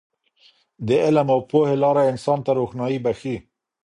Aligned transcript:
د 0.87 0.89
علم 1.05 1.27
او 1.35 1.39
پوهې 1.49 1.75
لاره 1.83 2.03
انسان 2.11 2.39
ته 2.45 2.51
روښنايي 2.59 2.99
بښي. 3.05 3.35